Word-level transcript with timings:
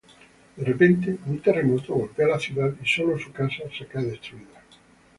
De 0.55 0.63
repente 0.65 1.15
un 1.27 1.37
"terremoto" 1.43 1.93
golpea 1.93 2.25
la 2.27 2.39
ciudad 2.39 2.73
y 2.83 2.87
solo 2.87 3.19
su 3.19 3.31
casa 3.31 3.61
se 3.77 3.85
cae 3.85 4.05
destruida. 4.05 4.63